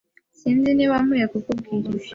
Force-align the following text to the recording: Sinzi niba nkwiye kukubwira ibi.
Sinzi 0.39 0.69
niba 0.73 0.95
nkwiye 1.03 1.25
kukubwira 1.31 1.85
ibi. 1.89 2.07